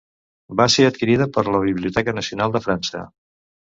Va 0.61 0.65
ser 0.75 0.85
adquirida 0.91 1.27
per 1.37 1.43
la 1.49 1.61
Biblioteca 1.67 2.17
Nacional 2.21 2.57
de 2.57 2.63
França. 2.67 3.05